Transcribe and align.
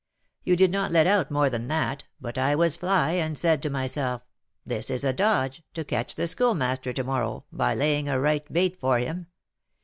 You 0.43 0.55
did 0.55 0.71
not 0.71 0.89
let 0.89 1.05
out 1.05 1.29
more 1.29 1.47
than 1.47 1.67
that, 1.67 2.05
but 2.19 2.35
I 2.35 2.55
was 2.55 2.75
'fly,' 2.75 3.11
and 3.11 3.37
said 3.37 3.61
to 3.61 3.69
myself, 3.69 4.23
'This 4.65 4.89
is 4.89 5.03
a 5.03 5.13
"dodge" 5.13 5.61
to 5.75 5.83
catch 5.85 6.15
the 6.15 6.25
Schoolmaster 6.25 6.91
to 6.91 7.03
morrow, 7.03 7.45
by 7.51 7.75
laying 7.75 8.09
a 8.09 8.19
right 8.19 8.51
bait 8.51 8.79
for 8.79 8.97
him. 8.97 9.27